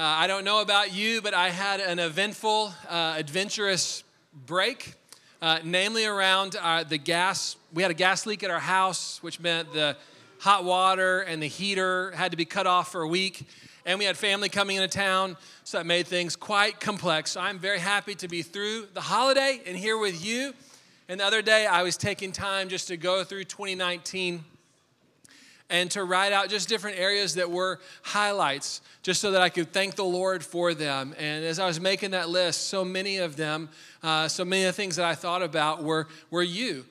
[0.00, 4.02] Uh, I don't know about you, but I had an eventful, uh, adventurous
[4.46, 4.94] break,
[5.42, 7.56] uh, namely around uh, the gas.
[7.74, 9.98] We had a gas leak at our house, which meant the
[10.38, 13.46] hot water and the heater had to be cut off for a week.
[13.84, 17.32] And we had family coming into town, so that made things quite complex.
[17.32, 20.54] So I'm very happy to be through the holiday and here with you.
[21.10, 24.46] And the other day, I was taking time just to go through 2019
[25.70, 29.72] and to write out just different areas that were highlights, just so that I could
[29.72, 31.14] thank the Lord for them.
[31.18, 33.68] And as I was making that list, so many of them,
[34.02, 36.84] uh, so many of the things that I thought about were, were you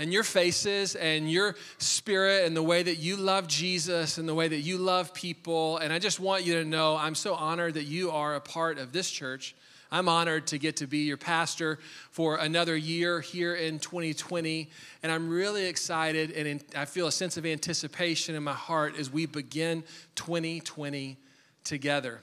[0.00, 4.34] and your faces and your spirit and the way that you love Jesus and the
[4.34, 5.76] way that you love people.
[5.76, 8.78] And I just want you to know I'm so honored that you are a part
[8.78, 9.54] of this church.
[9.92, 11.78] I'm honored to get to be your pastor
[12.10, 14.70] for another year here in 2020.
[15.02, 19.10] And I'm really excited and I feel a sense of anticipation in my heart as
[19.10, 19.82] we begin
[20.14, 21.16] 2020
[21.64, 22.20] together.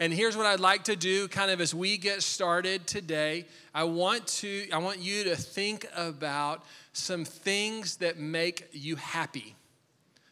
[0.00, 3.46] And here's what I'd like to do kind of as we get started today.
[3.74, 9.56] I want to I want you to think about some things that make you happy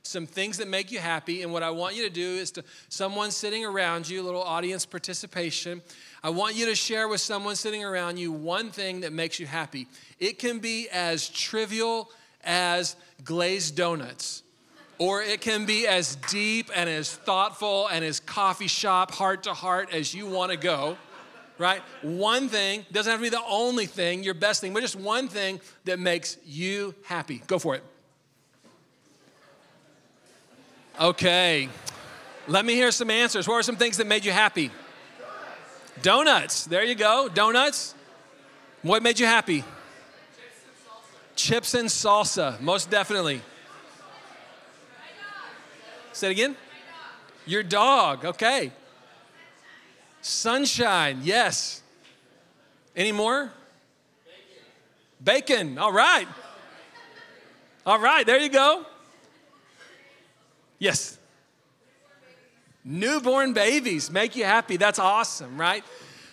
[0.07, 1.43] some things that make you happy.
[1.43, 4.43] And what I want you to do is to someone sitting around you, a little
[4.43, 5.83] audience participation.
[6.23, 9.47] I want you to share with someone sitting around you one thing that makes you
[9.47, 9.87] happy.
[10.19, 12.11] It can be as trivial
[12.45, 14.43] as glazed donuts,
[14.99, 19.55] or it can be as deep and as thoughtful and as coffee shop, heart to
[19.55, 20.97] heart as you want to go
[21.59, 21.83] right?
[22.03, 25.29] One thing, doesn't have to be the only thing, your best thing, but just one
[25.29, 27.43] thing that makes you happy.
[27.47, 27.83] Go for it.
[30.99, 31.69] Okay.
[32.49, 33.47] Let me hear some answers.
[33.47, 34.71] What are some things that made you happy?
[36.03, 36.65] Donuts.
[36.65, 37.29] There you go.
[37.29, 37.95] Donuts.
[38.83, 39.65] What made you happy?
[41.35, 43.43] Chips and salsa, most definitely.
[46.13, 46.57] Say it again.
[47.45, 48.25] Your dog.
[48.25, 48.73] Okay.
[50.23, 51.21] Sunshine.
[51.23, 51.83] Yes.
[52.97, 53.53] Any more?
[55.23, 55.77] Bacon.
[55.77, 56.27] All right.
[57.85, 58.25] All right.
[58.25, 58.87] There you go.
[60.79, 61.19] Yes.
[62.85, 64.77] Newborn babies make you happy.
[64.77, 65.85] That's awesome, right?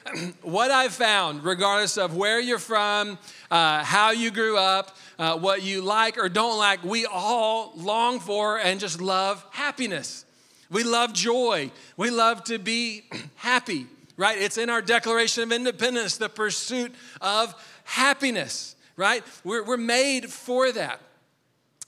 [0.41, 3.17] what I've found, regardless of where you're from,
[3.49, 8.19] uh, how you grew up, uh, what you like or don't like, we all long
[8.19, 10.25] for and just love happiness.
[10.69, 11.71] We love joy.
[11.97, 13.03] We love to be
[13.35, 13.87] happy,
[14.17, 14.37] right?
[14.37, 19.23] It's in our Declaration of Independence, the pursuit of happiness, right?
[19.43, 20.99] We're, we're made for that.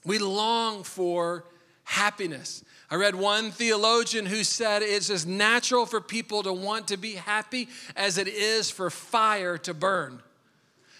[0.04, 1.44] We long for
[1.86, 2.62] happiness.
[2.90, 7.14] I read one theologian who said it's as natural for people to want to be
[7.14, 10.20] happy as it is for fire to burn.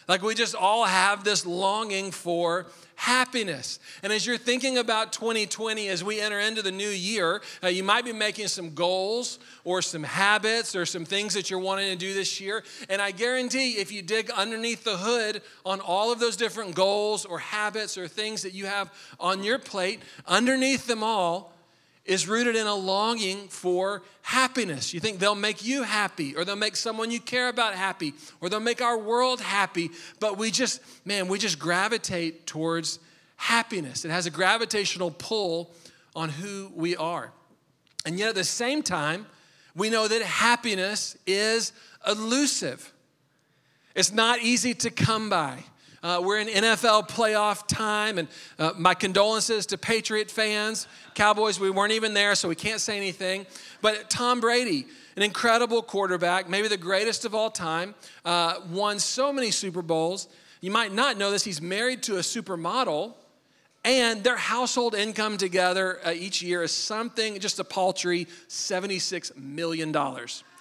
[0.09, 3.79] Like we just all have this longing for happiness.
[4.03, 7.83] And as you're thinking about 2020 as we enter into the new year, uh, you
[7.85, 11.97] might be making some goals or some habits or some things that you're wanting to
[11.97, 12.63] do this year.
[12.89, 17.25] And I guarantee if you dig underneath the hood on all of those different goals
[17.25, 21.53] or habits or things that you have on your plate, underneath them all,
[22.07, 24.95] is rooted in a longing for happiness.
[24.95, 28.49] You think they'll make you happy, or they'll make someone you care about happy, or
[28.49, 29.91] they'll make our world happy.
[30.21, 32.99] But we just, man, we just gravitate towards
[33.37, 34.05] happiness.
[34.05, 35.73] It has a gravitational pull
[36.15, 37.33] on who we are.
[38.05, 39.27] And yet at the same time,
[39.75, 41.73] we know that happiness is
[42.07, 42.93] elusive.
[43.95, 45.65] It's not easy to come by.
[46.03, 50.87] Uh, we're in NFL playoff time, and uh, my condolences to Patriot fans.
[51.15, 53.47] Cowboys, we weren't even there, so we can't say anything.
[53.81, 54.87] But Tom Brady,
[55.17, 60.29] an incredible quarterback, maybe the greatest of all time, uh, won so many Super Bowls.
[60.61, 63.15] You might not know this, he's married to a supermodel,
[63.85, 69.97] and their household income together uh, each year is something just a paltry $76 million.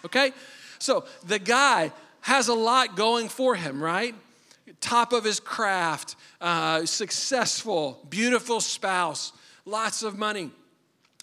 [0.06, 0.32] Okay?
[0.80, 1.92] So the guy
[2.22, 4.16] has a lot going for him, right?
[4.82, 9.32] Top of his craft, uh, successful, beautiful spouse,
[9.66, 10.52] lots of money.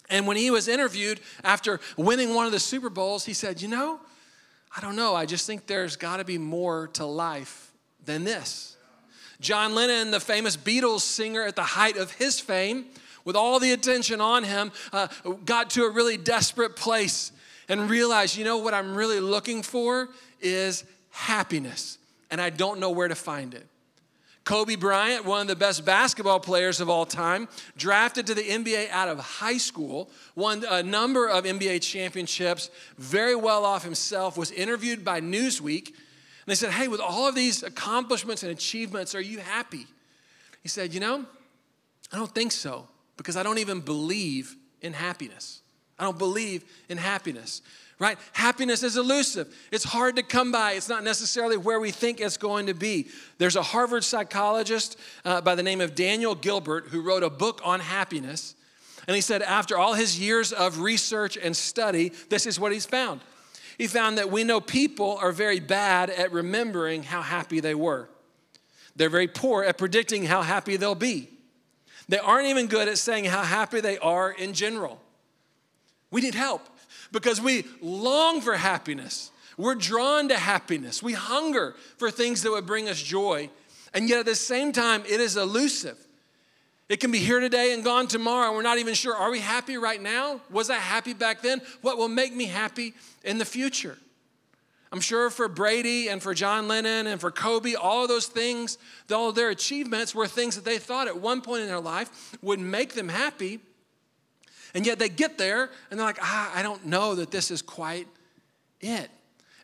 [0.09, 3.67] And when he was interviewed after winning one of the Super Bowls, he said, You
[3.67, 3.99] know,
[4.75, 5.15] I don't know.
[5.15, 7.71] I just think there's got to be more to life
[8.05, 8.75] than this.
[9.39, 12.85] John Lennon, the famous Beatles singer at the height of his fame,
[13.25, 15.07] with all the attention on him, uh,
[15.45, 17.31] got to a really desperate place
[17.69, 20.09] and realized, you know, what I'm really looking for
[20.41, 21.97] is happiness
[22.33, 23.67] and I don't know where to find it.
[24.43, 27.47] Kobe Bryant, one of the best basketball players of all time,
[27.77, 33.35] drafted to the NBA out of high school, won a number of NBA championships, very
[33.35, 35.89] well off himself, was interviewed by Newsweek.
[35.89, 39.85] And they said, Hey, with all of these accomplishments and achievements, are you happy?
[40.63, 41.25] He said, You know,
[42.11, 45.61] I don't think so because I don't even believe in happiness.
[45.99, 47.61] I don't believe in happiness,
[48.03, 48.17] right?
[48.33, 49.55] Happiness is elusive.
[49.71, 50.73] It's hard to come by.
[50.73, 53.07] It's not necessarily where we think it's going to be.
[53.37, 57.61] There's a Harvard psychologist uh, by the name of Daniel Gilbert who wrote a book
[57.63, 58.55] on happiness.
[59.07, 62.85] And he said, after all his years of research and study, this is what he's
[62.85, 63.21] found.
[63.77, 68.09] He found that we know people are very bad at remembering how happy they were.
[68.97, 71.29] They're very poor at predicting how happy they'll be.
[72.09, 74.99] They aren't even good at saying how happy they are in general.
[76.11, 76.67] We need help
[77.13, 79.31] because we long for happiness.
[79.55, 81.01] We're drawn to happiness.
[81.01, 83.49] We hunger for things that would bring us joy.
[83.93, 85.97] And yet at the same time, it is elusive.
[86.89, 88.51] It can be here today and gone tomorrow.
[88.51, 90.41] We're not even sure are we happy right now?
[90.49, 91.61] Was I happy back then?
[91.81, 92.93] What will make me happy
[93.23, 93.97] in the future?
[94.91, 98.77] I'm sure for Brady and for John Lennon and for Kobe, all of those things,
[99.11, 102.59] all their achievements were things that they thought at one point in their life would
[102.59, 103.59] make them happy.
[104.73, 107.61] And yet they get there and they're like, ah, I don't know that this is
[107.61, 108.07] quite
[108.81, 109.09] it.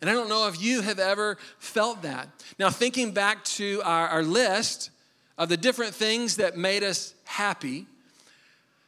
[0.02, 2.30] And I don't know if you have ever felt that.
[2.58, 4.92] Now, thinking back to our, our list
[5.38, 7.86] of the different things that made us happy,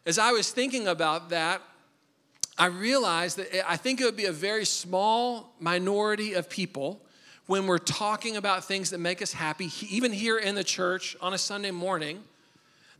[0.05, 1.61] as I was thinking about that,
[2.57, 7.01] I realized that I think it would be a very small minority of people
[7.47, 11.33] when we're talking about things that make us happy, even here in the church on
[11.33, 12.23] a Sunday morning,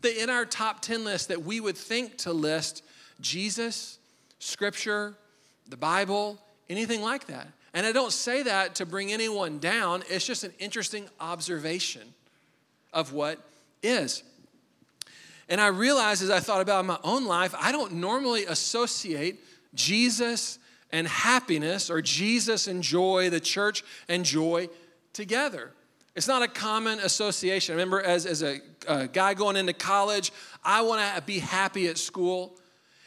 [0.02, 2.84] that in our top 10 list that we would think to list
[3.22, 4.00] Jesus,
[4.40, 5.16] Scripture,
[5.70, 6.40] the Bible,
[6.70, 7.48] anything like that.
[7.74, 12.14] And I don't say that to bring anyone down, it's just an interesting observation
[12.92, 13.40] of what
[13.82, 14.24] is.
[15.48, 19.40] And I realized as I thought about my own life, I don't normally associate
[19.74, 20.60] Jesus
[20.92, 24.70] and happiness or Jesus and joy, the church and joy
[25.14, 25.72] together.
[26.16, 27.74] It's not a common association.
[27.74, 30.34] I remember as, as a, a guy going into college,
[30.64, 32.58] I want to be happy at school.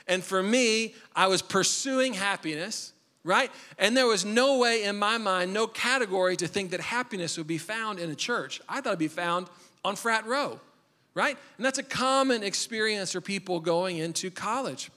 [0.07, 2.93] And for me, I was pursuing happiness,
[3.23, 3.51] right?
[3.79, 7.47] And there was no way in my mind, no category to think that happiness would
[7.47, 8.61] be found in a church.
[8.69, 9.47] I thought it'd be found
[9.85, 10.61] on frat row,
[11.15, 11.37] right?
[11.57, 14.91] And that's a common experience for people going into college.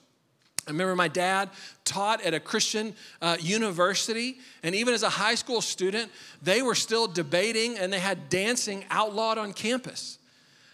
[0.67, 1.49] I remember my dad
[1.85, 6.11] taught at a Christian uh, university, and even as a high school student,
[6.41, 10.19] they were still debating and they had dancing outlawed on campus.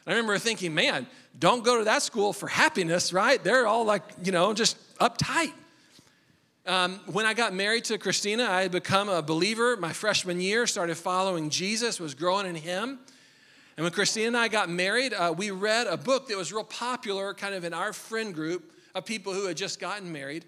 [0.07, 1.05] I remember thinking, man,
[1.37, 3.43] don't go to that school for happiness, right?
[3.43, 5.51] They're all like, you know, just uptight.
[6.65, 10.65] Um, when I got married to Christina, I had become a believer my freshman year,
[10.65, 12.99] started following Jesus, was growing in Him.
[13.75, 16.63] And when Christina and I got married, uh, we read a book that was real
[16.63, 20.45] popular kind of in our friend group of people who had just gotten married.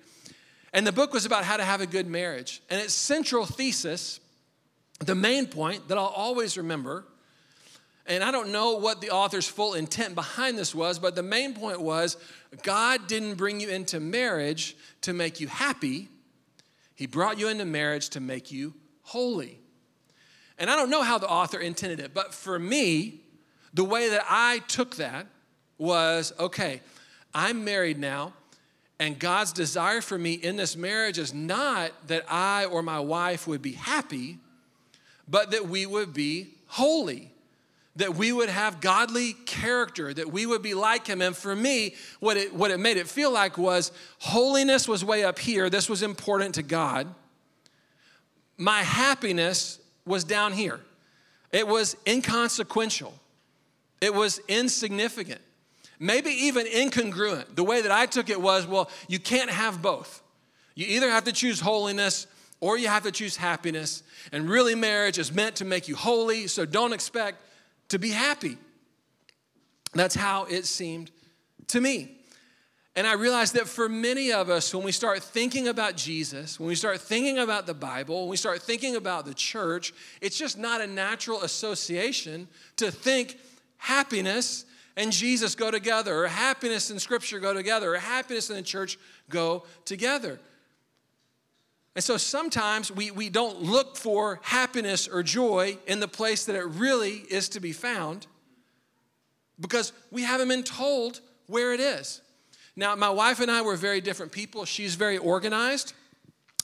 [0.72, 2.62] And the book was about how to have a good marriage.
[2.70, 4.20] And its central thesis,
[5.00, 7.06] the main point that I'll always remember,
[8.08, 11.54] and I don't know what the author's full intent behind this was, but the main
[11.54, 12.18] point was
[12.62, 16.10] God didn't bring you into marriage to make you happy,
[16.94, 19.60] He brought you into marriage to make you holy.
[20.58, 23.22] And I don't know how the author intended it, but for me,
[23.74, 25.28] the way that I took that
[25.78, 26.82] was okay,
[27.34, 28.34] I'm married now,
[29.00, 33.48] and God's desire for me in this marriage is not that I or my wife
[33.48, 34.38] would be happy,
[35.28, 37.32] but that we would be holy,
[37.96, 41.22] that we would have godly character, that we would be like Him.
[41.22, 45.24] And for me, what it, what it made it feel like was holiness was way
[45.24, 45.70] up here.
[45.70, 47.08] This was important to God.
[48.58, 50.80] My happiness was down here.
[51.52, 53.14] It was inconsequential,
[54.02, 55.42] it was insignificant
[56.00, 57.56] maybe even incongruent.
[57.56, 60.22] The way that I took it was well, you can't have both.
[60.76, 62.28] You either have to choose holiness
[62.60, 64.04] or you have to choose happiness.
[64.32, 67.42] And really, marriage is meant to make you holy, so don't expect
[67.90, 68.58] to be happy.
[69.94, 71.12] That's how it seemed
[71.68, 72.12] to me.
[72.98, 76.68] And I realized that for many of us, when we start thinking about Jesus, when
[76.68, 80.58] we start thinking about the Bible, when we start thinking about the church, it's just
[80.58, 83.38] not a natural association to think
[83.78, 84.66] happiness
[84.98, 88.98] and Jesus go together, or happiness and Scripture go together, or happiness and the church
[89.30, 90.40] go together.
[91.96, 96.56] And so sometimes we, we don't look for happiness or joy in the place that
[96.56, 98.28] it really is to be found
[99.60, 102.22] because we haven't been told where it is.
[102.76, 104.66] Now, my wife and I were very different people.
[104.66, 105.94] She's very organized.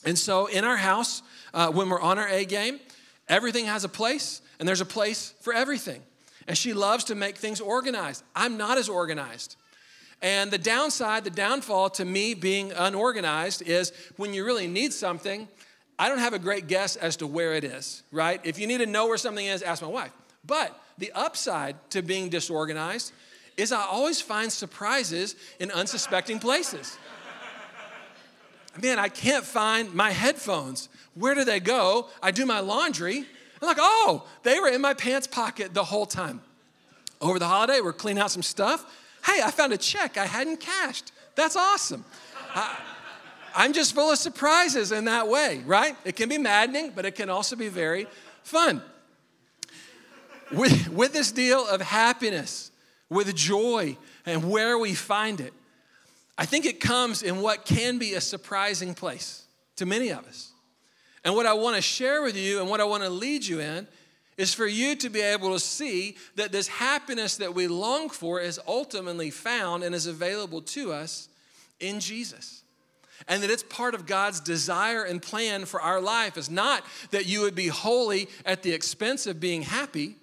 [0.04, 1.22] And so in our house,
[1.54, 2.82] uh, when we're on our A game,
[3.30, 6.02] everything has a place, and there's a place for everything.
[6.48, 8.24] And she loves to make things organized.
[8.36, 9.56] I'm not as organized.
[10.22, 15.48] And the downside, the downfall to me being unorganized is when you really need something,
[15.98, 18.40] I don't have a great guess as to where it is, right?
[18.44, 20.12] If you need to know where something is, ask my wife.
[20.46, 23.14] But the upside to being disorganized
[23.58, 26.98] is I always find surprises in unsuspecting places.
[28.82, 30.90] man, I can't find my headphones.
[31.16, 32.08] Where do they go?
[32.22, 33.26] I do my laundry.
[33.62, 36.42] I'm like, oh, they were in my pants pocket the whole time.
[37.20, 38.86] Over the holiday, we're cleaning out some stuff.
[39.26, 41.12] Hey, I found a check I hadn't cashed.
[41.36, 42.04] That's awesome.
[42.54, 42.78] I,
[43.56, 45.96] I'm just full of surprises in that way, right?
[46.06, 48.08] It can be maddening, but it can also be very
[48.44, 48.82] fun.
[50.52, 52.72] With, with this deal of happiness,
[53.10, 55.54] with joy, and where we find it,
[56.38, 59.46] I think it comes in what can be a surprising place
[59.78, 60.52] to many of us.
[61.24, 63.60] And what I want to share with you and what I want to lead you
[63.60, 63.88] in
[64.38, 68.40] is for you to be able to see that this happiness that we long for
[68.40, 71.30] is ultimately found and is available to us
[71.80, 72.64] in Jesus.
[73.28, 77.28] And that it's part of God's desire and plan for our life is not that
[77.28, 80.16] you would be holy at the expense of being happy,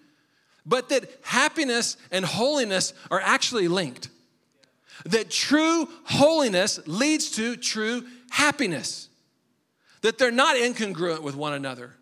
[0.66, 4.08] but that happiness and holiness are actually linked.
[5.06, 9.08] That true holiness leads to true happiness.
[10.02, 11.94] That they're not incongruent with one another,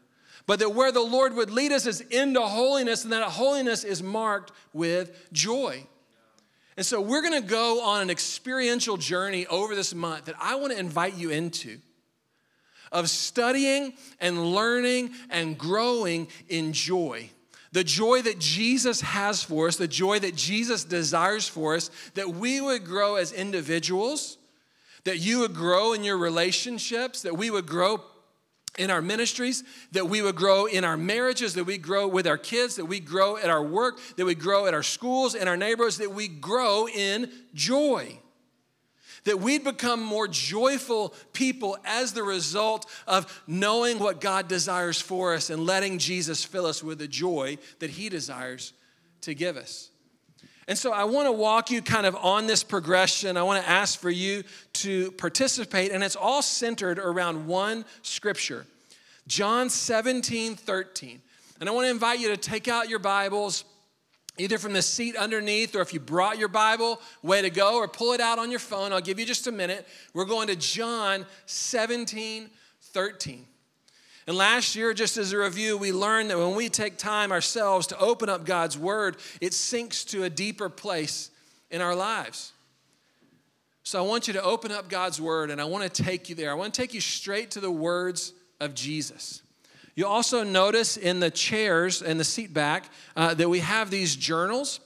[0.47, 4.03] but that where the Lord would lead us is into holiness, and that holiness is
[4.03, 5.87] marked with joy.
[6.77, 10.75] And so we're gonna go on an experiential journey over this month that I wanna
[10.75, 11.79] invite you into
[12.93, 17.31] of studying and learning and growing in joy.
[17.73, 22.31] The joy that Jesus has for us, the joy that Jesus desires for us, that
[22.31, 24.39] we would grow as individuals,
[25.05, 28.03] that you would grow in your relationships, that we would grow
[28.79, 32.39] in our ministries, that we would grow in our marriages, that we grow with our
[32.39, 35.57] kids, that we grow at our work, that we grow at our schools, and our
[35.57, 38.19] neighborhoods, that we grow in joy.
[39.25, 45.35] That we'd become more joyful people as the result of knowing what God desires for
[45.35, 48.73] us and letting Jesus fill us with the joy that He desires
[49.23, 49.91] to give us.
[50.69, 53.37] And so I want to walk you kind of on this progression.
[53.37, 54.43] I want to ask for you
[54.75, 58.67] to participate, and it's all centered around one scripture
[59.29, 61.21] John 17, 13.
[61.59, 63.65] And I want to invite you to take out your Bibles,
[64.39, 67.89] either from the seat underneath, or if you brought your Bible, way to go, or
[67.89, 68.93] pull it out on your phone.
[68.93, 69.87] I'll give you just a minute.
[70.15, 73.47] We're going to John 17, 13.
[74.27, 77.87] And last year, just as a review, we learned that when we take time ourselves
[77.89, 81.31] to open up God's Word, it sinks to a deeper place
[81.71, 82.53] in our lives.
[83.85, 86.35] So I want you to open up God's Word and I want to take you
[86.35, 86.51] there.
[86.51, 89.43] I want to take you straight to the words of Jesus.
[89.95, 94.17] You also notice in the chairs and the seat back uh, that we have these
[94.17, 94.81] journals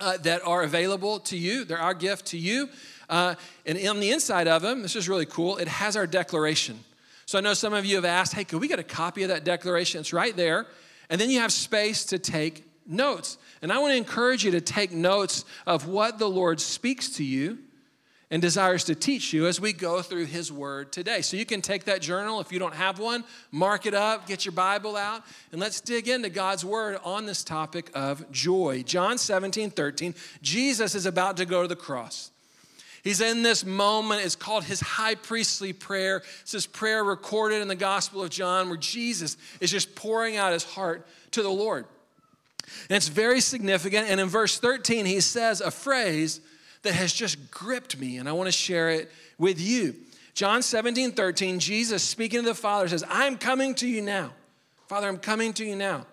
[0.00, 1.64] uh, that are available to you.
[1.64, 2.70] They're our gift to you.
[3.10, 3.34] Uh,
[3.66, 6.80] and on the inside of them, this is really cool, it has our declaration.
[7.26, 9.28] So I know some of you have asked, hey, could we get a copy of
[9.28, 10.00] that declaration?
[10.00, 10.66] It's right there.
[11.10, 13.38] And then you have space to take notes.
[13.62, 17.24] And I want to encourage you to take notes of what the Lord speaks to
[17.24, 17.58] you
[18.30, 21.20] and desires to teach you as we go through His Word today.
[21.20, 24.44] So you can take that journal if you don't have one, mark it up, get
[24.44, 28.82] your Bible out, and let's dig into God's Word on this topic of joy.
[28.82, 32.30] John 17, 13, Jesus is about to go to the cross.
[33.04, 34.24] He's in this moment.
[34.24, 36.22] It's called his high priestly prayer.
[36.40, 40.54] It's this prayer recorded in the Gospel of John where Jesus is just pouring out
[40.54, 41.84] his heart to the Lord.
[42.88, 44.08] And it's very significant.
[44.08, 46.40] And in verse 13, he says a phrase
[46.82, 49.94] that has just gripped me, and I want to share it with you.
[50.32, 54.32] John 17, 13, Jesus speaking to the Father says, I'm coming to you now.
[54.88, 56.06] Father, I'm coming to you now.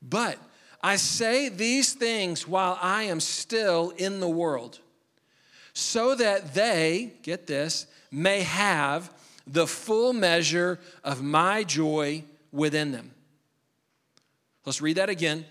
[0.00, 0.38] But
[0.80, 4.78] I say these things while I am still in the world
[5.78, 9.12] so that they, get this, may have
[9.46, 13.10] the full measure of my joy within them.
[14.64, 15.44] Let's read that again.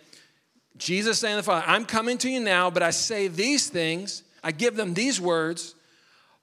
[0.77, 4.23] Jesus saying to the Father, I'm coming to you now, but I say these things,
[4.43, 5.75] I give them these words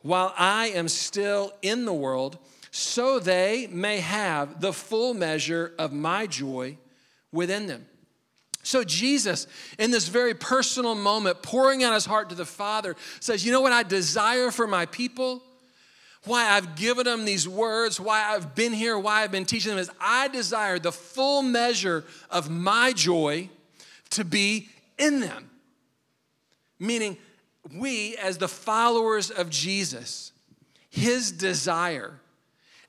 [0.03, 2.39] while I am still in the world,
[2.71, 6.79] so they may have the full measure of my joy
[7.33, 7.87] within them.
[8.63, 13.45] So, Jesus, in this very personal moment, pouring out his heart to the Father, says,
[13.45, 15.43] You know what I desire for my people?
[16.25, 19.79] Why I've given them these words, why I've been here, why I've been teaching them
[19.79, 23.49] is I desire the full measure of my joy
[24.11, 25.51] to be in them.
[26.79, 27.17] Meaning,
[27.77, 30.31] we, as the followers of Jesus,
[30.91, 32.21] his desire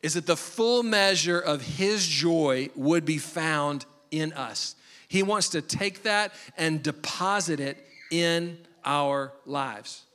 [0.03, 4.75] is that the full measure of his joy would be found in us.
[5.13, 7.77] He wants to take that and deposit it
[8.09, 10.05] in our lives.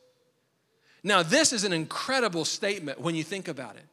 [1.05, 3.85] Now, this is an incredible statement when you think about it.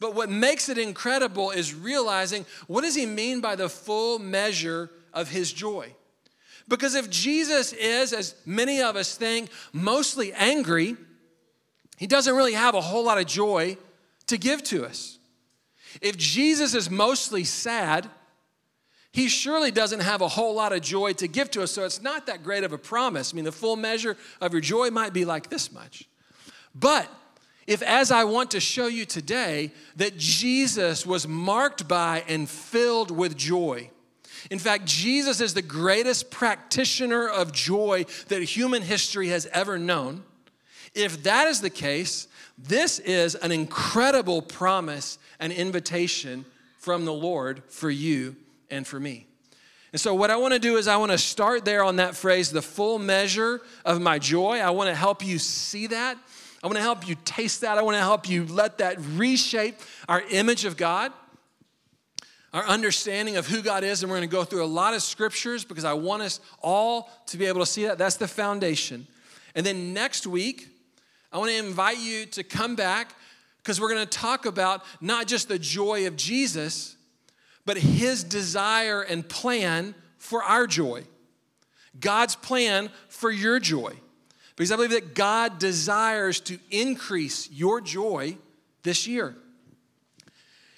[0.00, 4.88] But what makes it incredible is realizing what does he mean by the full measure
[5.12, 5.94] of his joy?
[6.68, 10.96] Because if Jesus is, as many of us think, mostly angry,
[11.98, 13.76] he doesn't really have a whole lot of joy
[14.28, 15.18] to give to us.
[16.00, 18.08] If Jesus is mostly sad,
[19.14, 22.02] he surely doesn't have a whole lot of joy to give to us, so it's
[22.02, 23.32] not that great of a promise.
[23.32, 26.08] I mean, the full measure of your joy might be like this much.
[26.74, 27.08] But
[27.68, 33.12] if, as I want to show you today, that Jesus was marked by and filled
[33.12, 33.88] with joy,
[34.50, 40.24] in fact, Jesus is the greatest practitioner of joy that human history has ever known.
[40.92, 42.26] If that is the case,
[42.58, 46.46] this is an incredible promise and invitation
[46.78, 48.34] from the Lord for you
[48.70, 49.26] and for me.
[49.92, 52.16] And so, what I want to do is, I want to start there on that
[52.16, 54.58] phrase, the full measure of my joy.
[54.58, 56.18] I want to help you see that.
[56.64, 57.78] I want to help you taste that.
[57.78, 59.76] I want to help you let that reshape
[60.08, 61.12] our image of God,
[62.52, 64.02] our understanding of who God is.
[64.02, 67.10] And we're going to go through a lot of scriptures because I want us all
[67.26, 67.96] to be able to see that.
[67.96, 69.06] That's the foundation.
[69.54, 70.68] And then next week,
[71.32, 73.14] I want to invite you to come back
[73.58, 76.96] because we're going to talk about not just the joy of Jesus,
[77.64, 81.04] but his desire and plan for our joy.
[81.98, 83.92] God's plan for your joy.
[84.56, 88.36] Because I believe that God desires to increase your joy
[88.82, 89.34] this year.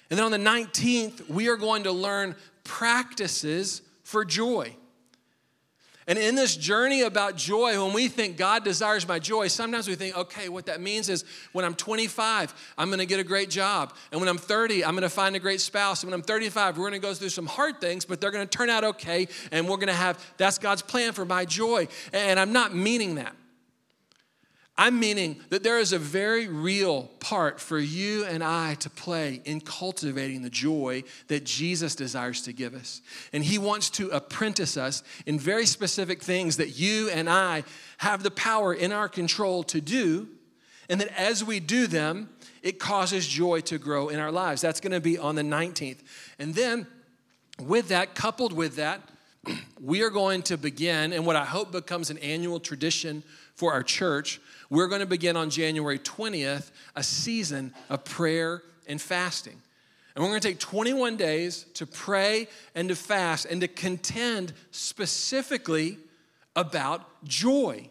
[0.09, 4.75] And then on the 19th, we are going to learn practices for joy.
[6.07, 9.95] And in this journey about joy, when we think God desires my joy, sometimes we
[9.95, 13.93] think, okay, what that means is when I'm 25, I'm gonna get a great job.
[14.13, 16.03] And when I'm 30, I'm gonna find a great spouse.
[16.03, 18.69] And when I'm 35, we're gonna go through some hard things, but they're gonna turn
[18.69, 19.27] out okay.
[19.51, 21.89] And we're gonna have, that's God's plan for my joy.
[22.13, 23.35] And I'm not meaning that.
[24.79, 29.41] I'm meaning that there is a very real part for you and I to play
[29.43, 33.01] in cultivating the joy that Jesus desires to give us.
[33.33, 37.63] And He wants to apprentice us in very specific things that you and I
[37.97, 40.27] have the power in our control to do.
[40.89, 42.29] And that as we do them,
[42.61, 44.61] it causes joy to grow in our lives.
[44.61, 45.99] That's going to be on the 19th.
[46.37, 46.85] And then,
[47.59, 49.01] with that, coupled with that,
[49.81, 53.23] we are going to begin, and what I hope becomes an annual tradition
[53.57, 54.39] for our church
[54.69, 59.61] we're going to begin on January 20th a season of prayer and fasting.
[60.15, 64.51] And we're going to take 21 days to pray and to fast and to contend
[64.71, 65.99] specifically
[66.55, 67.87] about joy,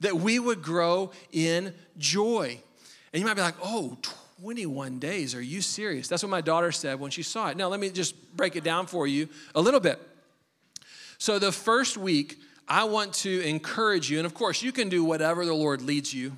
[0.00, 2.60] that we would grow in joy.
[3.12, 3.96] And you might be like, oh,
[4.40, 6.08] 21 days, are you serious?
[6.08, 7.56] That's what my daughter said when she saw it.
[7.56, 10.00] Now, let me just break it down for you a little bit.
[11.16, 15.02] So, the first week, I want to encourage you, and of course, you can do
[15.02, 16.36] whatever the Lord leads you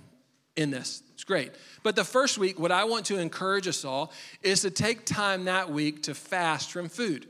[0.57, 1.03] in this.
[1.15, 1.53] It's great.
[1.83, 4.13] But the first week, what I want to encourage us all
[4.43, 7.27] is to take time that week to fast from food.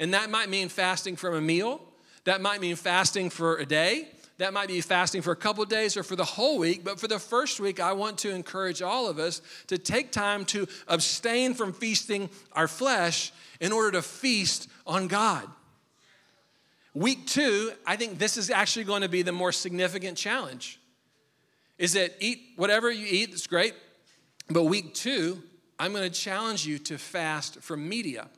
[0.00, 1.80] And that might mean fasting from a meal,
[2.24, 5.96] that might mean fasting for a day, that might be fasting for a couple days
[5.96, 6.82] or for the whole week.
[6.82, 10.44] But for the first week, I want to encourage all of us to take time
[10.46, 15.48] to abstain from feasting our flesh in order to feast on God.
[16.94, 20.78] Week two, I think this is actually going to be the more significant challenge.
[21.78, 23.74] Is that eat whatever you eat, that's great.
[24.48, 25.42] But week two,
[25.78, 28.28] I'm going to challenge you to fast from media.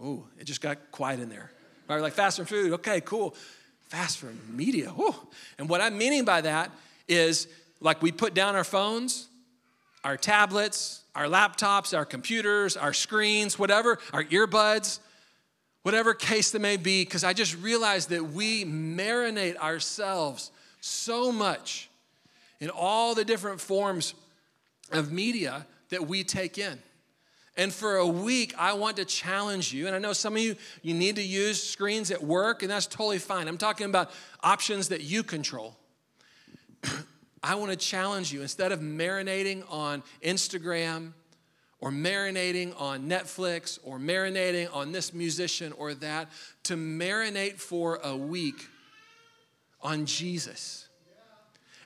[0.00, 1.50] Oh, it just got quiet in there.
[1.88, 2.72] Right, like fast from food.
[2.74, 3.34] Okay, cool.
[3.88, 4.92] Fast from media.
[4.98, 5.14] Ooh.
[5.58, 6.70] And what I'm meaning by that
[7.08, 7.48] is
[7.80, 9.28] like we put down our phones,
[10.04, 15.00] our tablets, our laptops, our computers, our screens, whatever, our earbuds
[15.86, 21.88] whatever case that may be, because I just realized that we marinate ourselves so much
[22.58, 24.14] in all the different forms
[24.90, 26.80] of media that we take in.
[27.56, 29.86] And for a week, I want to challenge you.
[29.86, 32.88] And I know some of you, you need to use screens at work, and that's
[32.88, 33.46] totally fine.
[33.46, 34.10] I'm talking about
[34.42, 35.76] options that you control.
[37.44, 41.12] I want to challenge you instead of marinating on Instagram
[41.86, 46.28] or marinating on Netflix or marinating on this musician or that,
[46.64, 48.66] to marinate for a week
[49.80, 50.88] on Jesus.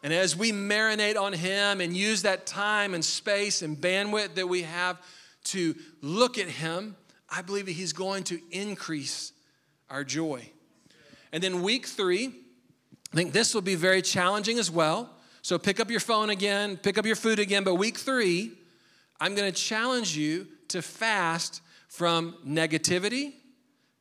[0.02, 4.46] And as we marinate on Him and use that time and space and bandwidth that
[4.46, 4.96] we have
[5.44, 6.96] to look at Him,
[7.28, 9.32] I believe that He's going to increase
[9.90, 10.50] our joy.
[11.30, 12.28] And then week three,
[13.12, 15.10] I think this will be very challenging as well.
[15.42, 17.64] So pick up your phone again, pick up your food again.
[17.64, 18.52] But week three,
[19.20, 23.34] I'm going to challenge you to fast from negativity,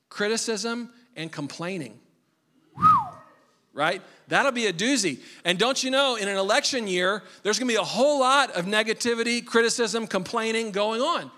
[0.08, 2.00] criticism, and complaining.
[3.74, 4.02] Right?
[4.28, 5.20] That'll be a doozy.
[5.44, 8.66] And don't you know, in an election year, there's gonna be a whole lot of
[8.66, 11.32] negativity, criticism, complaining going on.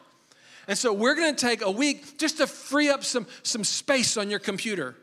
[0.67, 4.29] And so we're gonna take a week just to free up some, some space on
[4.29, 4.95] your computer.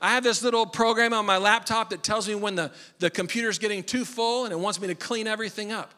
[0.00, 3.58] I have this little program on my laptop that tells me when the, the computer's
[3.58, 5.92] getting too full and it wants me to clean everything up.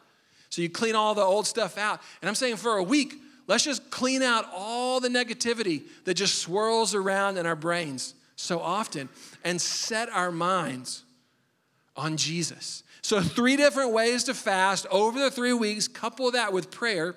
[0.49, 2.01] So you clean all the old stuff out.
[2.21, 3.15] And I'm saying for a week,
[3.47, 8.59] let's just clean out all the negativity that just swirls around in our brains so
[8.59, 9.09] often
[9.43, 11.03] and set our minds
[11.95, 12.83] on Jesus.
[13.01, 17.15] So, three different ways to fast over the three weeks, couple that with prayer.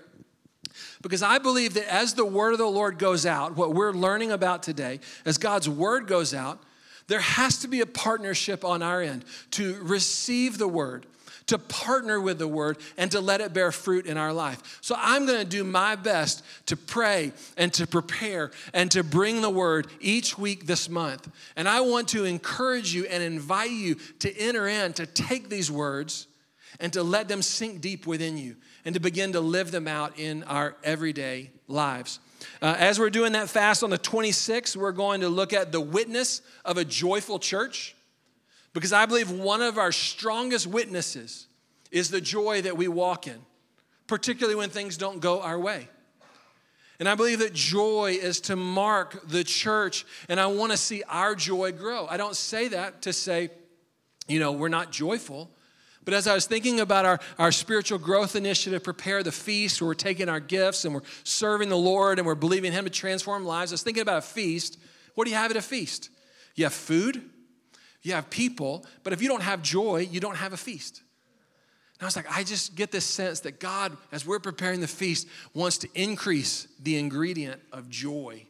[1.03, 4.33] Because I believe that as the word of the Lord goes out, what we're learning
[4.33, 6.63] about today, as God's word goes out,
[7.09, 11.07] there has to be a partnership on our end to receive the word,
[11.51, 14.79] to partner with the word, and to let it bear fruit in our life.
[14.81, 19.41] So I'm going to do my best to pray and to prepare and to bring
[19.41, 21.29] the word each week this month.
[21.57, 25.73] And I want to encourage you and invite you to enter in, to take these
[25.73, 26.29] words
[26.79, 30.21] and to let them sink deep within you and to begin to live them out
[30.21, 32.21] in our everyday lives.
[32.63, 35.81] Uh, as we're doing that fast on the 26th, we're going to look at the
[35.81, 37.97] witness of a joyful church
[38.73, 41.47] because I believe one of our strongest witnesses
[41.91, 43.39] is the joy that we walk in,
[44.07, 45.89] particularly when things don't go our way.
[47.01, 51.03] And I believe that joy is to mark the church, and I want to see
[51.09, 52.07] our joy grow.
[52.07, 53.51] I don't say that to say,
[54.29, 55.51] you know, we're not joyful.
[56.05, 59.89] But as I was thinking about our, our spiritual growth initiative, Prepare the Feast, where
[59.89, 63.45] we're taking our gifts and we're serving the Lord and we're believing Him to transform
[63.45, 64.79] lives, I was thinking about a feast.
[65.15, 66.11] What do you have at a feast?
[66.55, 67.23] You have food,
[68.03, 71.03] you have people, but if you don't have joy, you don't have a feast.
[71.99, 74.89] And I was like, I just get this sense that God, as we're preparing the
[74.89, 78.47] feast, wants to increase the ingredient of joy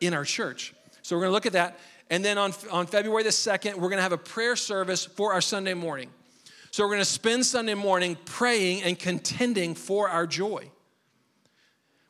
[0.00, 0.74] in our church.
[1.02, 1.78] So we're gonna look at that.
[2.10, 5.42] And then on, on February the 2nd, we're gonna have a prayer service for our
[5.42, 6.10] Sunday morning.
[6.70, 10.70] So we're going to spend Sunday morning praying and contending for our joy.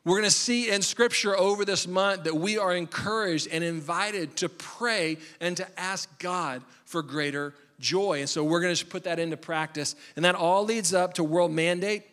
[0.05, 4.37] We're going to see in scripture over this month that we are encouraged and invited
[4.37, 8.19] to pray and to ask God for greater joy.
[8.19, 9.95] And so we're going to put that into practice.
[10.15, 12.03] And that all leads up to World Mandate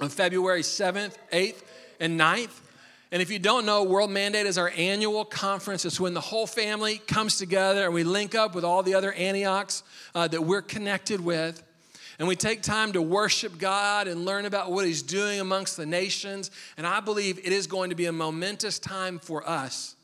[0.00, 1.62] on February 7th, 8th,
[2.00, 2.60] and 9th.
[3.12, 5.84] And if you don't know, World Mandate is our annual conference.
[5.84, 9.12] It's when the whole family comes together and we link up with all the other
[9.12, 11.62] Antiochs uh, that we're connected with.
[12.18, 15.86] And we take time to worship God and learn about what He's doing amongst the
[15.86, 16.50] nations.
[16.76, 19.96] And I believe it is going to be a momentous time for us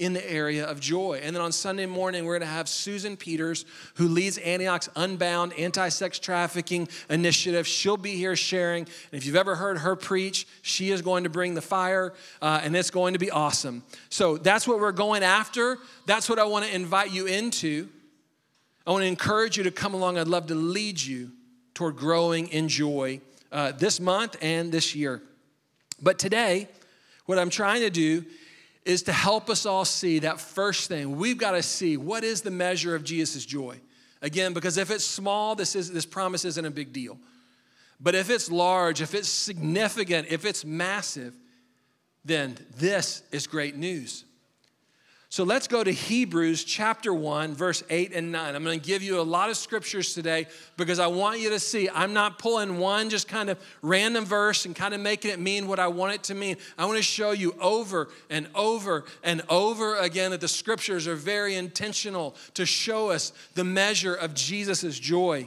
[0.00, 1.20] in the area of joy.
[1.22, 5.52] And then on Sunday morning, we're going to have Susan Peters, who leads Antioch's Unbound
[5.52, 7.66] anti sex trafficking initiative.
[7.66, 8.84] She'll be here sharing.
[8.84, 12.62] And if you've ever heard her preach, she is going to bring the fire, uh,
[12.64, 13.84] and it's going to be awesome.
[14.08, 15.76] So that's what we're going after.
[16.06, 17.88] That's what I want to invite you into.
[18.86, 20.16] I want to encourage you to come along.
[20.16, 21.30] I'd love to lead you
[21.74, 23.20] toward growing in joy
[23.52, 25.22] uh, this month and this year.
[26.00, 26.68] But today,
[27.26, 28.24] what I'm trying to do
[28.84, 31.16] is to help us all see that first thing.
[31.16, 33.80] We've got to see what is the measure of Jesus' joy.
[34.22, 37.18] Again, because if it's small, this, is, this promise isn't a big deal.
[38.00, 41.34] But if it's large, if it's significant, if it's massive,
[42.24, 44.24] then this is great news.
[45.32, 48.56] So let's go to Hebrews chapter 1, verse 8 and 9.
[48.56, 51.60] I'm going to give you a lot of scriptures today because I want you to
[51.60, 55.38] see I'm not pulling one just kind of random verse and kind of making it
[55.38, 56.56] mean what I want it to mean.
[56.76, 61.14] I want to show you over and over and over again that the scriptures are
[61.14, 65.46] very intentional to show us the measure of Jesus' joy.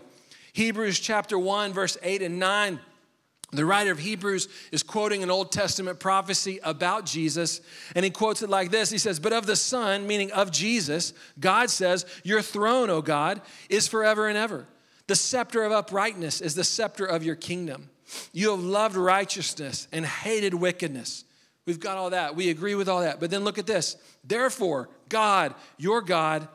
[0.53, 2.79] Hebrews chapter 1, verse 8 and 9
[3.57, 7.61] the writer of Hebrews is quoting an Old Testament prophecy about Jesus,
[7.95, 11.13] and he quotes it like this He says, But of the Son, meaning of Jesus,
[11.39, 14.67] God says, Your throne, O God, is forever and ever.
[15.07, 17.89] The scepter of uprightness is the scepter of your kingdom.
[18.31, 21.25] You have loved righteousness and hated wickedness.
[21.65, 22.35] We've got all that.
[22.35, 23.19] We agree with all that.
[23.19, 23.95] But then look at this.
[24.23, 26.47] Therefore, God, your God,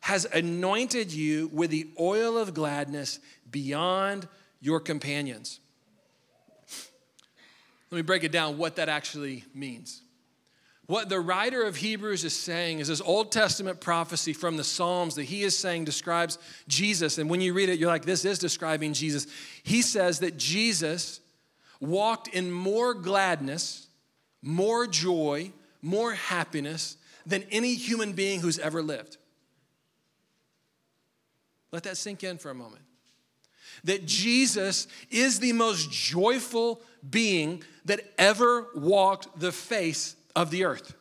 [0.00, 3.18] has anointed you with the oil of gladness
[3.50, 4.28] beyond
[4.60, 5.60] your companions.
[7.90, 10.02] Let me break it down what that actually means.
[10.86, 15.16] What the writer of Hebrews is saying is this Old Testament prophecy from the Psalms
[15.16, 17.18] that he is saying describes Jesus.
[17.18, 19.26] And when you read it, you're like, this is describing Jesus.
[19.64, 21.20] He says that Jesus
[21.80, 23.88] walked in more gladness,
[24.42, 26.96] more joy, more happiness
[27.26, 29.16] than any human being who's ever lived.
[31.72, 32.82] Let that sink in for a moment.
[33.84, 40.94] That Jesus is the most joyful being that ever walked the face of the earth.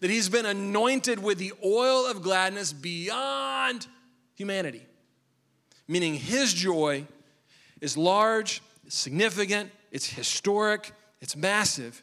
[0.00, 3.86] That he's been anointed with the oil of gladness beyond
[4.34, 4.86] humanity,
[5.86, 7.06] meaning his joy
[7.80, 12.02] is large, significant, it's historic, it's massive.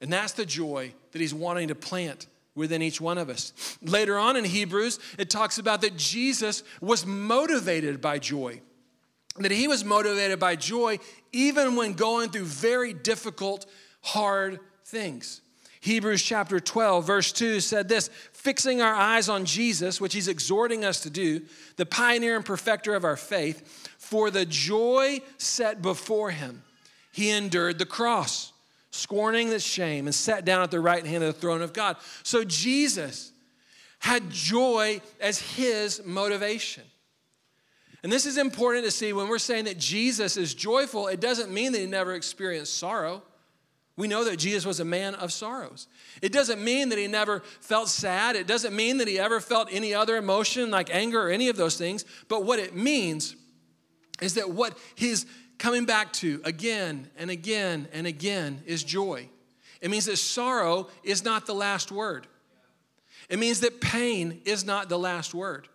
[0.00, 3.52] And that's the joy that he's wanting to plant within each one of us.
[3.82, 8.60] Later on in Hebrews, it talks about that Jesus was motivated by joy.
[9.38, 10.98] That he was motivated by joy
[11.32, 13.66] even when going through very difficult,
[14.00, 15.40] hard things.
[15.80, 20.84] Hebrews chapter 12, verse 2 said this fixing our eyes on Jesus, which he's exhorting
[20.84, 21.42] us to do,
[21.76, 26.62] the pioneer and perfecter of our faith, for the joy set before him,
[27.12, 28.52] he endured the cross,
[28.92, 31.96] scorning the shame, and sat down at the right hand of the throne of God.
[32.22, 33.32] So Jesus
[33.98, 36.84] had joy as his motivation.
[38.04, 41.50] And this is important to see when we're saying that Jesus is joyful, it doesn't
[41.50, 43.22] mean that he never experienced sorrow.
[43.96, 45.86] We know that Jesus was a man of sorrows.
[46.20, 48.36] It doesn't mean that he never felt sad.
[48.36, 51.56] It doesn't mean that he ever felt any other emotion like anger or any of
[51.56, 52.04] those things.
[52.28, 53.36] But what it means
[54.20, 55.24] is that what he's
[55.58, 59.30] coming back to again and again and again is joy.
[59.80, 62.26] It means that sorrow is not the last word.
[63.30, 65.68] It means that pain is not the last word.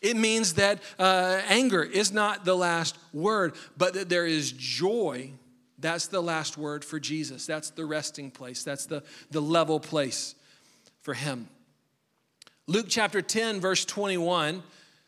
[0.00, 5.32] It means that uh, anger is not the last word, but that there is joy.
[5.78, 7.46] That's the last word for Jesus.
[7.46, 8.62] That's the resting place.
[8.62, 10.34] That's the, the level place
[11.00, 11.48] for him.
[12.66, 14.62] Luke chapter 10, verse 21,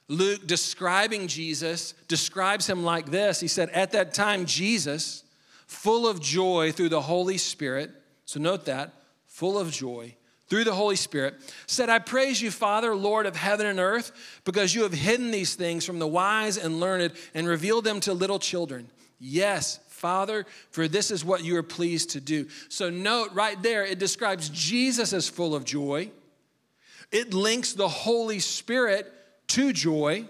[0.08, 3.38] Luke describing Jesus describes him like this.
[3.38, 5.24] He said, At that time, Jesus,
[5.66, 7.90] full of joy through the Holy Spirit,
[8.24, 8.94] so note that,
[9.26, 10.16] full of joy,
[10.50, 11.36] through the Holy Spirit,
[11.66, 14.12] said, I praise you, Father, Lord of heaven and earth,
[14.44, 18.12] because you have hidden these things from the wise and learned and revealed them to
[18.12, 18.90] little children.
[19.20, 22.48] Yes, Father, for this is what you are pleased to do.
[22.68, 26.10] So, note right there, it describes Jesus as full of joy.
[27.12, 29.12] It links the Holy Spirit
[29.48, 30.26] to joy.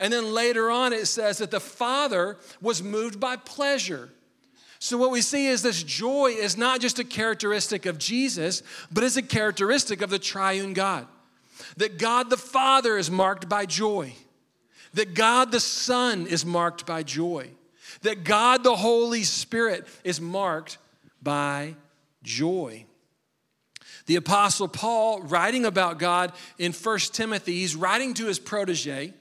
[0.00, 4.10] And then later on, it says that the Father was moved by pleasure.
[4.80, 8.62] So, what we see is this joy is not just a characteristic of Jesus,
[8.92, 11.06] but is a characteristic of the triune God.
[11.76, 14.14] That God the Father is marked by joy,
[14.94, 17.50] that God the Son is marked by joy,
[18.02, 20.78] that God the Holy Spirit is marked
[21.20, 21.74] by
[22.22, 22.84] joy.
[24.06, 29.12] The Apostle Paul, writing about God in 1 Timothy, he's writing to his protege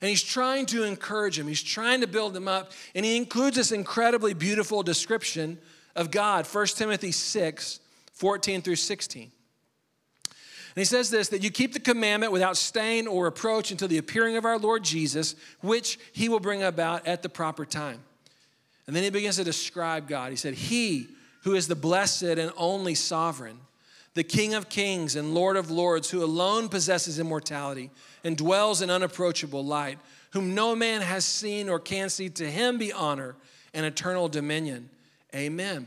[0.00, 2.72] and he's trying to encourage him, he's trying to build him up.
[2.94, 5.58] And he includes this incredibly beautiful description
[5.94, 7.80] of God, 1 Timothy 6
[8.14, 9.22] 14 through 16.
[9.22, 13.98] And he says this that you keep the commandment without stain or reproach until the
[13.98, 18.00] appearing of our Lord Jesus, which he will bring about at the proper time.
[18.86, 20.30] And then he begins to describe God.
[20.30, 21.08] He said, He
[21.42, 23.58] who is the blessed and only sovereign,
[24.14, 27.90] the King of kings and Lord of lords, who alone possesses immortality
[28.24, 29.98] and dwells in unapproachable light,
[30.30, 33.36] whom no man has seen or can see, to him be honor
[33.72, 34.90] and eternal dominion.
[35.34, 35.86] Amen.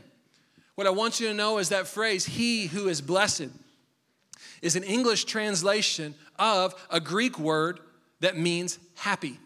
[0.74, 3.48] What I want you to know is that phrase, he who is blessed,
[4.62, 7.80] is an English translation of a Greek word
[8.20, 9.38] that means happy.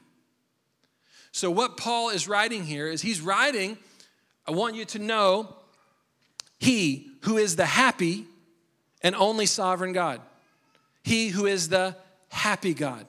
[1.32, 3.76] So, what Paul is writing here is he's writing,
[4.46, 5.56] I want you to know,
[6.58, 8.26] he who is the happy
[9.02, 10.20] and only sovereign God,
[11.02, 11.96] he who is the
[12.28, 13.06] happy God.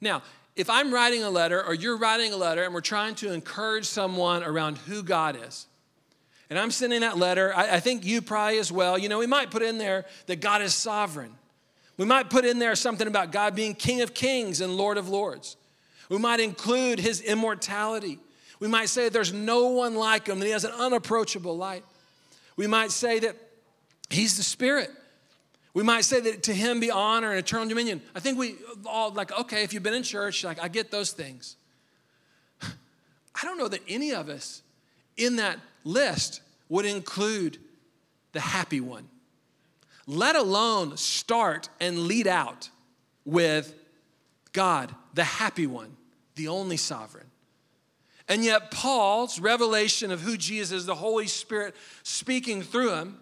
[0.00, 0.22] Now,
[0.54, 3.84] if I'm writing a letter or you're writing a letter and we're trying to encourage
[3.84, 5.66] someone around who God is,
[6.48, 9.26] and I'm sending that letter, I, I, think you probably as well, you know, we
[9.26, 11.32] might put in there that God is sovereign.
[11.96, 15.08] We might put in there something about God being King of kings and Lord of
[15.08, 15.56] lords.
[16.08, 18.18] We might include his immortality.
[18.60, 21.84] We might say there's no one like him, that he has an unapproachable light.
[22.56, 23.36] We might say that
[24.10, 24.90] he's the Spirit.
[25.74, 28.00] We might say that to him be honor and eternal dominion.
[28.14, 31.12] I think we all like, okay, if you've been in church, like I get those
[31.12, 31.56] things.
[32.62, 34.62] I don't know that any of us
[35.16, 37.58] in that list would include
[38.32, 39.08] the happy one,
[40.06, 42.70] let alone start and lead out
[43.26, 43.74] with
[44.52, 45.96] God, the happy one,
[46.36, 47.26] the only sovereign.
[48.28, 53.18] And yet, Paul's revelation of who Jesus is, the Holy Spirit speaking through him,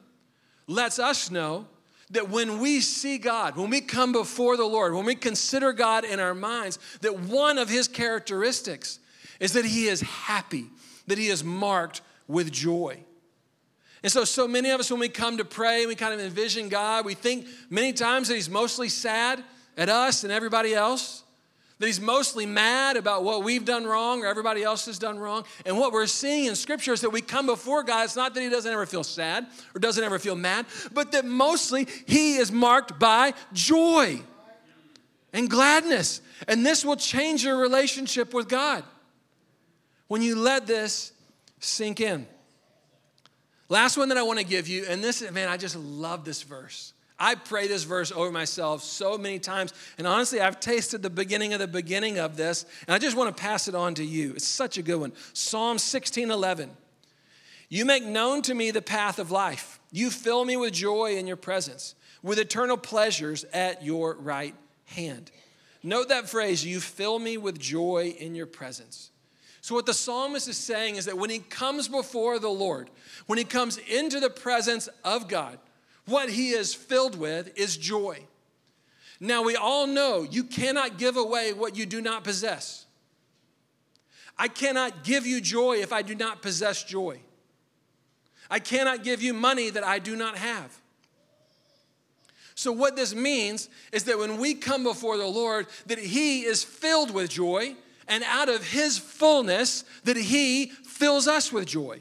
[0.67, 1.67] lets us know
[2.11, 6.05] that when we see God, when we come before the Lord, when we consider God
[6.05, 8.99] in our minds, that one of his characteristics
[9.41, 10.67] is that he is happy,
[11.07, 12.99] that he is marked with joy.
[14.03, 16.69] And so, so many of us, when we come to pray, we kind of envision
[16.69, 19.43] God, we think many times that he's mostly sad
[19.77, 21.24] at us and everybody else
[21.79, 25.45] that he's mostly mad about what we've done wrong or everybody else has done wrong.
[25.67, 28.41] And what we're seeing in scripture is that we come before God, it's not that
[28.41, 32.53] he doesn't ever feel sad or doesn't ever feel mad, but that mostly he is
[32.53, 34.21] marked by joy
[35.33, 36.21] and gladness.
[36.47, 38.85] And this will change your relationship with God
[40.07, 41.13] when you let this
[41.59, 42.27] sink in.
[43.69, 46.43] Last one that I want to give you, and this, man, I just love this
[46.43, 46.93] verse.
[47.19, 49.73] I pray this verse over myself so many times.
[49.99, 53.35] And honestly, I've tasted the beginning of the beginning of this, and I just want
[53.35, 54.33] to pass it on to you.
[54.33, 55.13] It's such a good one.
[55.33, 56.71] Psalm 16 11.
[57.69, 59.81] You make known to me the path of life.
[59.91, 64.55] You fill me with joy in your presence, with eternal pleasures at your right
[64.87, 65.31] hand.
[65.83, 69.11] Note that phrase, you fill me with joy in your presence.
[69.61, 72.91] So, what the psalmist is saying is that when he comes before the Lord,
[73.27, 75.59] when he comes into the presence of God,
[76.07, 78.21] what he is filled with is joy.
[79.21, 82.85] Now, we all know you cannot give away what you do not possess.
[84.37, 87.21] I cannot give you joy if I do not possess joy.
[88.51, 90.77] I cannot give you money that I do not have.
[92.55, 96.63] So what this means is that when we come before the Lord that he is
[96.63, 97.75] filled with joy
[98.07, 102.01] and out of his fullness that he fills us with joy.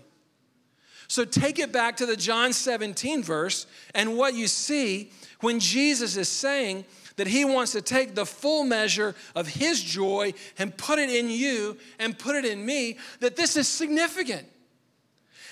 [1.07, 5.11] So take it back to the John 17 verse, and what you see
[5.41, 6.85] when Jesus is saying
[7.15, 11.29] that he wants to take the full measure of his joy and put it in
[11.29, 14.47] you and put it in me, that this is significant.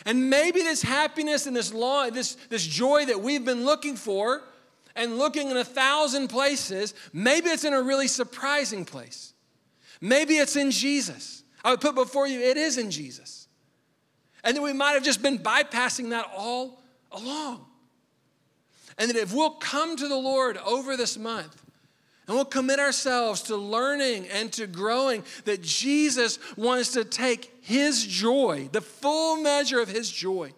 [0.05, 4.41] And maybe this happiness and this law, this, this joy that we've been looking for
[4.95, 9.33] and looking in a thousand places, maybe it's in a really surprising place.
[10.01, 11.43] Maybe it's in Jesus.
[11.63, 13.40] I would put before you, it is in Jesus.
[14.43, 17.65] And then we might have just been bypassing that all along.
[18.97, 21.63] And that if we'll come to the Lord over this month,
[22.27, 28.05] and we'll commit ourselves to learning and to growing that Jesus wants to take his
[28.05, 30.53] joy, the full measure of his joy,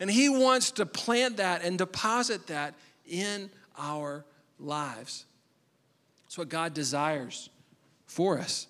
[0.00, 2.74] and he wants to plant that and deposit that
[3.06, 4.24] in our
[4.58, 5.24] lives.
[6.24, 7.48] That's what God desires
[8.06, 8.66] for us,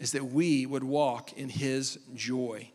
[0.00, 2.68] is that we would walk in his joy.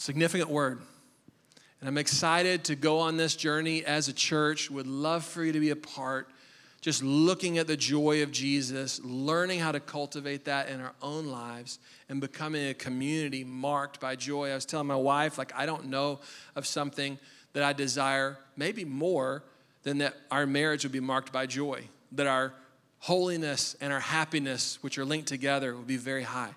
[0.00, 0.80] Significant word.
[1.80, 4.70] And I'm excited to go on this journey as a church.
[4.70, 6.30] Would love for you to be a part.
[6.80, 11.26] Just looking at the joy of Jesus, learning how to cultivate that in our own
[11.26, 14.50] lives, and becoming a community marked by joy.
[14.50, 16.20] I was telling my wife, like, I don't know
[16.56, 17.18] of something
[17.52, 19.44] that I desire, maybe more
[19.82, 22.54] than that our marriage would be marked by joy, that our
[23.00, 26.54] holiness and our happiness, which are linked together, would be very high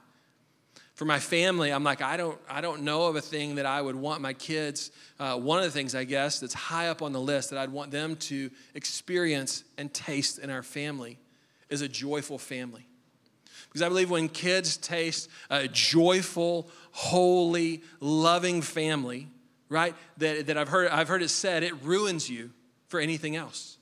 [1.03, 3.81] for my family i'm like i don't i don't know of a thing that i
[3.81, 4.89] would want my kids
[5.19, 7.69] uh, one of the things i guess that's high up on the list that i'd
[7.73, 11.19] want them to experience and taste in our family
[11.69, 12.87] is a joyful family.
[13.67, 19.27] Because i believe when kids taste a joyful holy loving family
[19.67, 22.49] right that, that i've heard i've heard it said it ruins you
[22.87, 23.77] for anything else.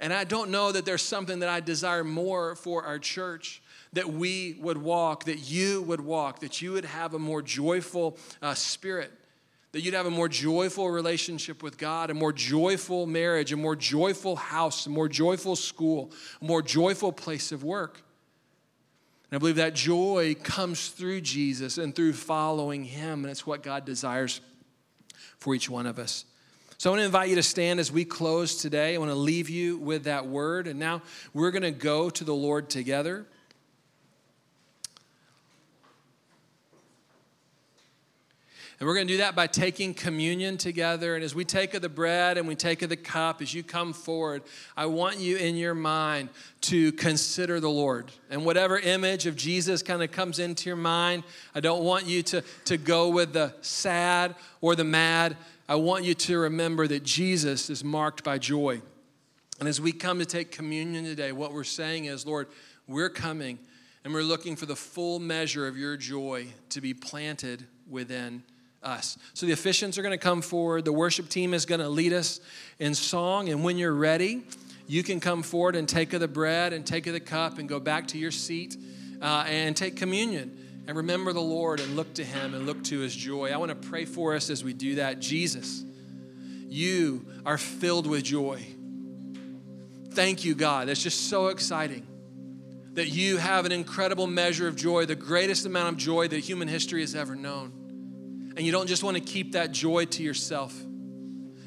[0.00, 3.62] And i don't know that there's something that i desire more for our church
[3.92, 8.18] that we would walk, that you would walk, that you would have a more joyful
[8.42, 9.12] uh, spirit,
[9.72, 13.76] that you'd have a more joyful relationship with God, a more joyful marriage, a more
[13.76, 18.02] joyful house, a more joyful school, a more joyful place of work.
[19.30, 23.62] And I believe that joy comes through Jesus and through following Him, and it's what
[23.62, 24.40] God desires
[25.38, 26.24] for each one of us.
[26.78, 28.94] So I want to invite you to stand as we close today.
[28.94, 30.68] I want to leave you with that word.
[30.68, 31.02] And now
[31.34, 33.26] we're going to go to the Lord together.
[38.80, 41.16] And we're going to do that by taking communion together.
[41.16, 43.64] And as we take of the bread and we take of the cup, as you
[43.64, 44.42] come forward,
[44.76, 46.28] I want you in your mind
[46.62, 48.12] to consider the Lord.
[48.30, 51.24] And whatever image of Jesus kind of comes into your mind,
[51.56, 55.36] I don't want you to, to go with the sad or the mad.
[55.68, 58.80] I want you to remember that Jesus is marked by joy.
[59.58, 62.46] And as we come to take communion today, what we're saying is, Lord,
[62.86, 63.58] we're coming
[64.04, 68.44] and we're looking for the full measure of your joy to be planted within
[68.82, 69.18] us.
[69.34, 70.84] So the officiants are going to come forward.
[70.84, 72.40] The worship team is going to lead us
[72.78, 73.48] in song.
[73.48, 74.42] And when you're ready,
[74.86, 77.68] you can come forward and take of the bread and take of the cup and
[77.68, 78.76] go back to your seat
[79.20, 83.00] uh, and take communion and remember the Lord and look to Him and look to
[83.00, 83.52] His joy.
[83.52, 85.20] I want to pray for us as we do that.
[85.20, 85.84] Jesus,
[86.68, 88.64] you are filled with joy.
[90.12, 90.88] Thank you, God.
[90.88, 92.06] That's just so exciting
[92.94, 96.66] that you have an incredible measure of joy, the greatest amount of joy that human
[96.66, 97.77] history has ever known.
[98.58, 100.74] And you don't just want to keep that joy to yourself,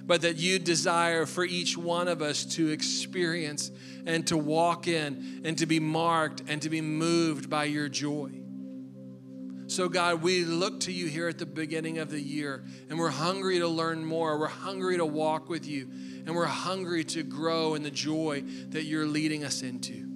[0.03, 3.71] but that you desire for each one of us to experience
[4.05, 8.31] and to walk in and to be marked and to be moved by your joy.
[9.67, 13.07] So, God, we look to you here at the beginning of the year, and we're
[13.07, 14.37] hungry to learn more.
[14.37, 15.87] We're hungry to walk with you,
[16.25, 20.11] and we're hungry to grow in the joy that you're leading us into.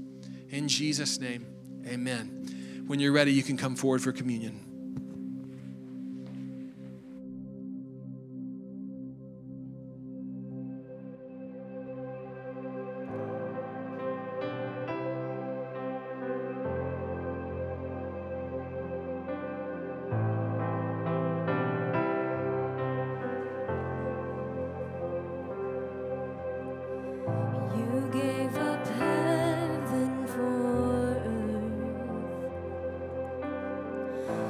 [0.50, 1.46] In Jesus' name,
[1.88, 2.84] amen.
[2.86, 4.65] When you're ready, you can come forward for communion.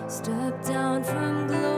[0.07, 1.74] Step down from glory.